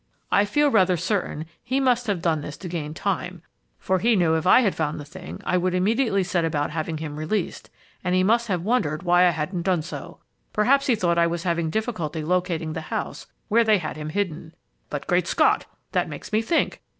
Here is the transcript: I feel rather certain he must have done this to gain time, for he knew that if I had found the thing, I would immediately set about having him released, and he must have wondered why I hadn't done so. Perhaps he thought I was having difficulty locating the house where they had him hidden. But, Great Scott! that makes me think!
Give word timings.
I 0.31 0.45
feel 0.45 0.71
rather 0.71 0.97
certain 0.97 1.45
he 1.61 1.79
must 1.79 2.07
have 2.07 2.23
done 2.23 2.41
this 2.41 2.57
to 2.57 2.67
gain 2.67 2.95
time, 2.95 3.43
for 3.77 3.99
he 3.99 4.15
knew 4.15 4.31
that 4.31 4.37
if 4.39 4.47
I 4.47 4.61
had 4.61 4.73
found 4.73 4.99
the 4.99 5.05
thing, 5.05 5.39
I 5.45 5.57
would 5.57 5.75
immediately 5.75 6.23
set 6.23 6.43
about 6.43 6.71
having 6.71 6.97
him 6.97 7.17
released, 7.17 7.69
and 8.03 8.15
he 8.15 8.23
must 8.23 8.47
have 8.47 8.63
wondered 8.63 9.03
why 9.03 9.27
I 9.27 9.29
hadn't 9.29 9.61
done 9.61 9.83
so. 9.83 10.17
Perhaps 10.53 10.87
he 10.87 10.95
thought 10.95 11.19
I 11.19 11.27
was 11.27 11.43
having 11.43 11.69
difficulty 11.69 12.23
locating 12.23 12.73
the 12.73 12.81
house 12.89 13.27
where 13.47 13.63
they 13.63 13.77
had 13.77 13.95
him 13.95 14.09
hidden. 14.09 14.55
But, 14.89 15.05
Great 15.05 15.27
Scott! 15.27 15.67
that 15.91 16.09
makes 16.09 16.33
me 16.33 16.41
think! 16.41 16.81